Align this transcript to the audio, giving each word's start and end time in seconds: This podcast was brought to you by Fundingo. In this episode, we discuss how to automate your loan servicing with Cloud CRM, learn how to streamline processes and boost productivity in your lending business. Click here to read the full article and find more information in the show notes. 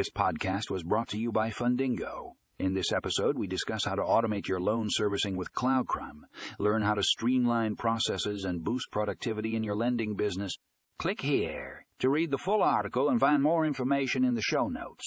This 0.00 0.08
podcast 0.08 0.70
was 0.70 0.82
brought 0.82 1.08
to 1.08 1.18
you 1.18 1.30
by 1.30 1.50
Fundingo. 1.50 2.32
In 2.58 2.72
this 2.72 2.90
episode, 2.90 3.36
we 3.36 3.46
discuss 3.46 3.84
how 3.84 3.96
to 3.96 4.02
automate 4.02 4.48
your 4.48 4.58
loan 4.58 4.86
servicing 4.88 5.36
with 5.36 5.52
Cloud 5.52 5.88
CRM, 5.88 6.22
learn 6.58 6.80
how 6.80 6.94
to 6.94 7.02
streamline 7.02 7.76
processes 7.76 8.44
and 8.44 8.64
boost 8.64 8.90
productivity 8.90 9.54
in 9.54 9.62
your 9.62 9.76
lending 9.76 10.16
business. 10.16 10.54
Click 10.98 11.20
here 11.20 11.84
to 11.98 12.08
read 12.08 12.30
the 12.30 12.38
full 12.38 12.62
article 12.62 13.10
and 13.10 13.20
find 13.20 13.42
more 13.42 13.66
information 13.66 14.24
in 14.24 14.32
the 14.32 14.40
show 14.40 14.68
notes. 14.68 15.04